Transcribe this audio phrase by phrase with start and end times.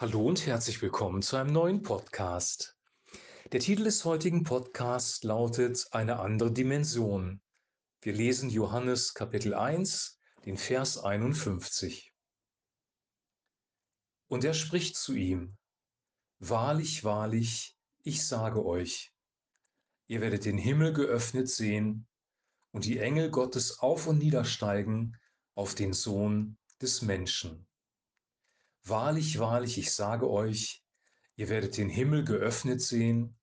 [0.00, 2.74] Hallo und herzlich willkommen zu einem neuen Podcast.
[3.52, 7.42] Der Titel des heutigen Podcasts lautet Eine andere Dimension.
[8.00, 12.14] Wir lesen Johannes Kapitel 1, den Vers 51.
[14.28, 15.58] Und er spricht zu ihm,
[16.38, 19.12] Wahrlich, wahrlich, ich sage euch,
[20.06, 22.08] ihr werdet den Himmel geöffnet sehen
[22.70, 25.18] und die Engel Gottes auf und niedersteigen
[25.54, 27.66] auf den Sohn des Menschen.
[28.84, 30.82] Wahrlich, wahrlich, ich sage euch,
[31.36, 33.38] ihr werdet den Himmel geöffnet sehen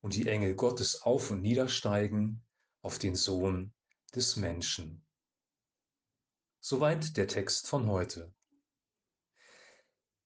[0.00, 2.44] und die Engel Gottes auf und niedersteigen
[2.82, 3.72] auf den Sohn
[4.14, 5.04] des Menschen.
[6.60, 8.32] Soweit der Text von heute.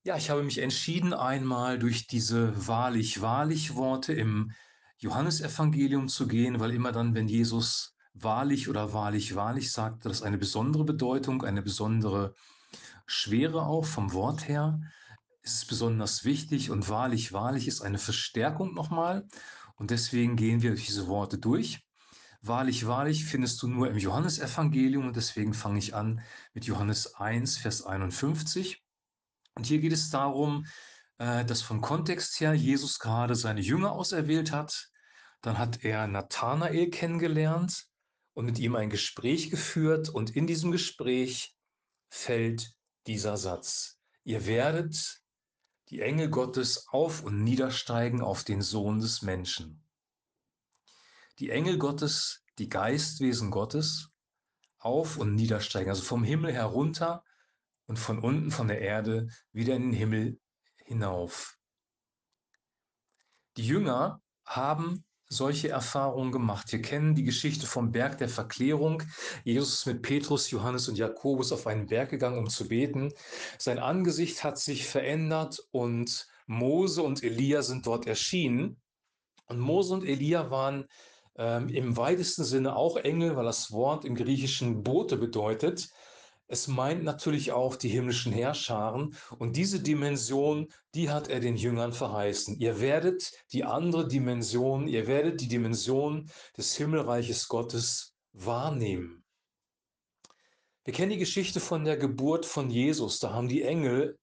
[0.03, 4.53] Ja, ich habe mich entschieden, einmal durch diese wahrlich, wahrlich Worte im
[4.99, 10.39] Johannesevangelium zu gehen, weil immer dann, wenn Jesus wahrlich oder wahrlich, wahrlich sagt, das eine
[10.39, 12.35] besondere Bedeutung, eine besondere
[13.07, 14.81] Schwere auch vom Wort her.
[15.43, 19.27] Ist besonders wichtig und wahrlich, wahrlich ist eine Verstärkung nochmal.
[19.77, 21.87] Und deswegen gehen wir diese Worte durch.
[22.43, 26.21] Wahrlich, wahrlich findest du nur im Johannesevangelium und deswegen fange ich an
[26.53, 28.83] mit Johannes 1, Vers 51.
[29.55, 30.67] Und hier geht es darum,
[31.19, 34.91] äh, dass vom Kontext her Jesus gerade seine Jünger auserwählt hat.
[35.41, 37.87] Dann hat er Nathanael kennengelernt
[38.35, 40.09] und mit ihm ein Gespräch geführt.
[40.09, 41.56] Und in diesem Gespräch
[42.17, 42.75] fällt
[43.07, 43.99] dieser Satz.
[44.25, 45.23] Ihr werdet
[45.91, 49.85] die Engel Gottes auf und niedersteigen auf den Sohn des Menschen.
[51.39, 54.11] Die Engel Gottes, die Geistwesen Gottes,
[54.79, 57.23] auf und niedersteigen, also vom Himmel herunter
[57.87, 60.41] und von unten von der Erde wieder in den Himmel
[60.85, 61.59] hinauf.
[63.57, 65.05] Die Jünger haben
[65.37, 66.73] solche Erfahrungen gemacht.
[66.73, 69.03] Wir kennen die Geschichte vom Berg der Verklärung.
[69.45, 73.13] Jesus ist mit Petrus, Johannes und Jakobus auf einen Berg gegangen, um zu beten.
[73.59, 78.81] Sein Angesicht hat sich verändert und Mose und Elia sind dort erschienen.
[79.47, 80.87] Und Mose und Elia waren
[81.37, 85.89] ähm, im weitesten Sinne auch Engel, weil das Wort im Griechischen Bote bedeutet.
[86.49, 91.93] Es meint natürlich auch die himmlischen Herrscharen und diese Dimension, die hat er den Jüngern
[91.93, 92.59] verheißen.
[92.59, 99.25] Ihr werdet die andere Dimension, ihr werdet die Dimension des Himmelreiches Gottes wahrnehmen.
[100.85, 103.19] Wir kennen die Geschichte von der Geburt von Jesus.
[103.19, 104.17] Da haben die Engel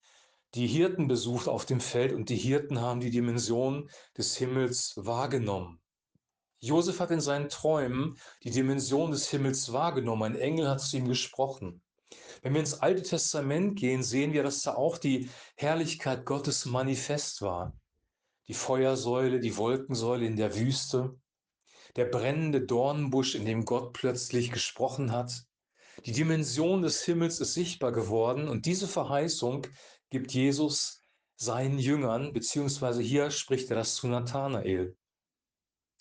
[0.56, 5.82] die Hirten besucht auf dem Feld und die Hirten haben die Dimension des Himmels wahrgenommen.
[6.60, 10.24] Josef hat in seinen Träumen die Dimension des Himmels wahrgenommen.
[10.24, 11.82] Ein Engel hat zu ihm gesprochen.
[12.41, 17.41] Wenn wir ins Alte Testament gehen, sehen wir, dass da auch die Herrlichkeit Gottes manifest
[17.41, 17.74] war.
[18.47, 21.18] Die Feuersäule, die Wolkensäule in der Wüste,
[21.96, 25.46] der brennende Dornenbusch, in dem Gott plötzlich gesprochen hat.
[26.06, 29.68] Die Dimension des Himmels ist sichtbar geworden und diese Verheißung
[30.09, 31.01] gibt Jesus
[31.35, 34.95] seinen Jüngern, beziehungsweise hier spricht er das zu Nathanael.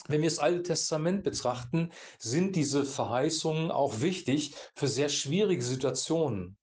[0.09, 6.57] Wenn wir das Alte Testament betrachten, sind diese Verheißungen auch wichtig für sehr schwierige Situationen.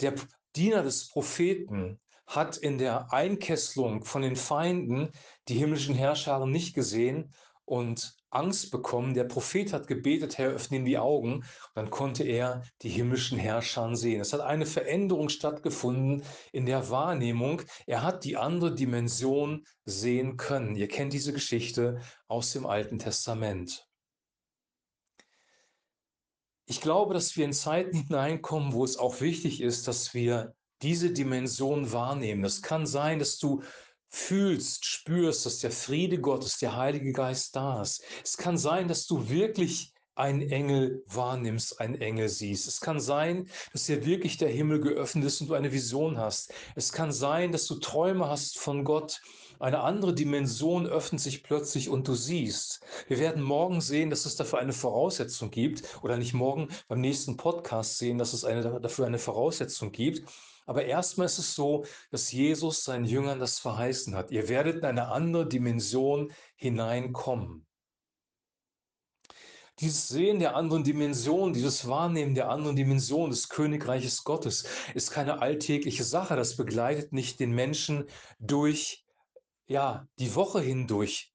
[0.00, 0.14] Der
[0.56, 5.12] Diener des Propheten hat in der Einkesselung von den Feinden
[5.48, 7.32] die himmlischen Herrscher nicht gesehen
[7.64, 9.14] und Angst bekommen.
[9.14, 11.34] Der Prophet hat gebetet, Herr, öffne ihm die Augen.
[11.34, 14.20] Und dann konnte er die himmlischen Herrscher sehen.
[14.20, 16.22] Es hat eine Veränderung stattgefunden
[16.52, 17.62] in der Wahrnehmung.
[17.86, 20.76] Er hat die andere Dimension sehen können.
[20.76, 23.86] Ihr kennt diese Geschichte aus dem Alten Testament.
[26.66, 31.12] Ich glaube, dass wir in Zeiten hineinkommen, wo es auch wichtig ist, dass wir diese
[31.12, 32.44] Dimension wahrnehmen.
[32.44, 33.62] Es kann sein, dass du
[34.08, 38.02] fühlst, spürst, dass der Friede Gottes, der Heilige Geist da ist.
[38.24, 42.66] Es kann sein, dass du wirklich einen Engel wahrnimmst, einen Engel siehst.
[42.66, 46.52] Es kann sein, dass dir wirklich der Himmel geöffnet ist und du eine Vision hast.
[46.74, 49.20] Es kann sein, dass du Träume hast von Gott.
[49.60, 52.80] Eine andere Dimension öffnet sich plötzlich und du siehst.
[53.06, 57.36] Wir werden morgen sehen, dass es dafür eine Voraussetzung gibt oder nicht morgen beim nächsten
[57.36, 60.28] Podcast sehen, dass es eine, dafür eine Voraussetzung gibt.
[60.68, 64.30] Aber erstmal ist es so, dass Jesus seinen Jüngern das verheißen hat.
[64.30, 67.66] Ihr werdet in eine andere Dimension hineinkommen.
[69.80, 75.40] Dieses Sehen der anderen Dimension, dieses Wahrnehmen der anderen Dimension des Königreiches Gottes ist keine
[75.40, 76.36] alltägliche Sache.
[76.36, 78.04] Das begleitet nicht den Menschen
[78.38, 79.06] durch
[79.68, 81.32] ja, die Woche hindurch.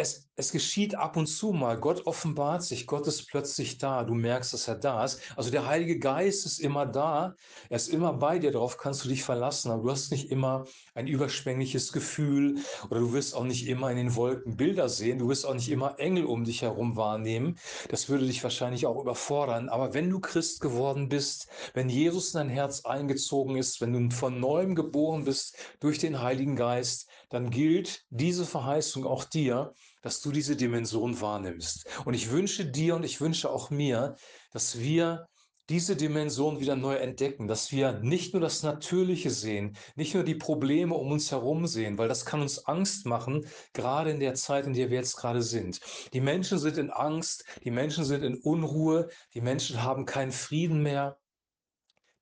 [0.00, 1.78] Es, es geschieht ab und zu mal.
[1.78, 4.02] Gott offenbart sich, Gott ist plötzlich da.
[4.02, 5.20] Du merkst, dass er da ist.
[5.36, 7.34] Also der Heilige Geist ist immer da.
[7.68, 8.50] Er ist immer bei dir.
[8.50, 9.70] Darauf kannst du dich verlassen.
[9.70, 10.64] Aber du hast nicht immer
[10.94, 15.18] ein überschwängliches Gefühl oder du wirst auch nicht immer in den Wolken Bilder sehen.
[15.18, 17.58] Du wirst auch nicht immer Engel um dich herum wahrnehmen.
[17.90, 19.68] Das würde dich wahrscheinlich auch überfordern.
[19.68, 24.14] Aber wenn du Christ geworden bist, wenn Jesus in dein Herz eingezogen ist, wenn du
[24.14, 30.20] von neuem geboren bist durch den Heiligen Geist, dann gilt diese Verheißung auch dir, dass
[30.20, 31.86] du diese Dimension wahrnimmst.
[32.04, 34.16] Und ich wünsche dir und ich wünsche auch mir,
[34.52, 35.26] dass wir
[35.70, 40.34] diese Dimension wieder neu entdecken, dass wir nicht nur das Natürliche sehen, nicht nur die
[40.34, 44.66] Probleme um uns herum sehen, weil das kann uns Angst machen, gerade in der Zeit,
[44.66, 45.78] in der wir jetzt gerade sind.
[46.12, 50.82] Die Menschen sind in Angst, die Menschen sind in Unruhe, die Menschen haben keinen Frieden
[50.82, 51.18] mehr.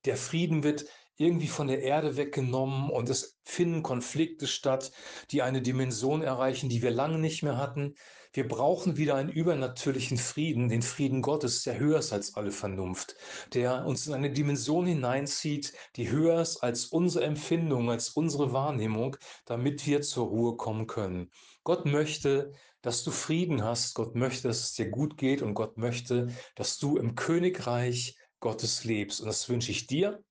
[0.05, 0.85] Der Frieden wird
[1.19, 4.93] irgendwie von der Erde weggenommen und es finden Konflikte statt,
[5.31, 7.95] die eine Dimension erreichen, die wir lange nicht mehr hatten.
[8.33, 13.17] Wir brauchen wieder einen übernatürlichen Frieden, den Frieden Gottes, der höher ist als alle Vernunft,
[13.53, 19.17] der uns in eine Dimension hineinzieht, die höher ist als unsere Empfindung, als unsere Wahrnehmung,
[19.45, 21.31] damit wir zur Ruhe kommen können.
[21.65, 25.77] Gott möchte, dass du Frieden hast, Gott möchte, dass es dir gut geht und Gott
[25.79, 29.21] möchte, dass du im Königreich Gottes lebst.
[29.21, 30.23] Und das wünsche ich dir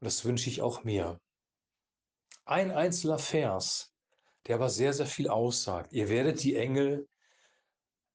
[0.00, 1.20] und das wünsche ich auch mir.
[2.44, 3.92] Ein einzelner Vers,
[4.46, 5.92] der aber sehr, sehr viel aussagt.
[5.92, 7.08] Ihr werdet die Engel,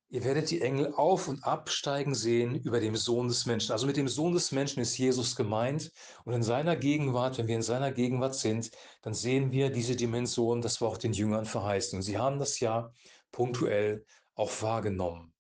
[0.10, 3.72] ihr werdet die Engel auf und absteigen sehen über dem Sohn des Menschen.
[3.72, 5.92] Also mit dem Sohn des Menschen ist Jesus gemeint.
[6.24, 10.62] Und in seiner Gegenwart, wenn wir in seiner Gegenwart sind, dann sehen wir diese Dimension,
[10.62, 11.98] das war auch den Jüngern verheißen.
[11.98, 12.94] Und sie haben das ja
[13.32, 14.06] punktuell
[14.36, 15.34] auch wahrgenommen.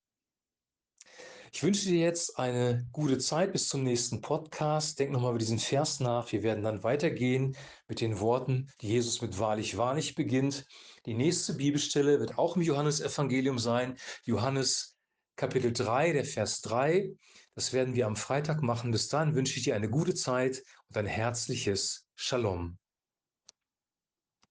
[1.53, 4.98] Ich wünsche dir jetzt eine gute Zeit bis zum nächsten Podcast.
[4.98, 6.31] Denk nochmal über diesen Vers nach.
[6.31, 7.57] Wir werden dann weitergehen
[7.89, 10.65] mit den Worten, die Jesus mit wahrlich, wahrlich beginnt.
[11.06, 13.98] Die nächste Bibelstelle wird auch im Johannesevangelium sein.
[14.24, 14.98] Johannes
[15.36, 17.12] Kapitel 3, der Vers 3.
[17.53, 18.92] Das werden wir am Freitag machen.
[18.92, 22.77] Bis dahin wünsche ich dir eine gute Zeit und ein herzliches Shalom.